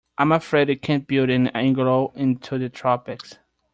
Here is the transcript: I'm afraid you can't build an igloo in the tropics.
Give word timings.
I'm 0.17 0.31
afraid 0.31 0.67
you 0.69 0.79
can't 0.79 1.05
build 1.05 1.29
an 1.29 1.51
igloo 1.55 2.07
in 2.15 2.39
the 2.41 2.69
tropics. 2.69 3.37